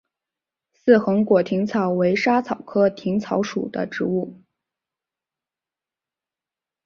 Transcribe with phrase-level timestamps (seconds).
[0.71, 4.41] 似横果薹草是莎草科薹草属的植物。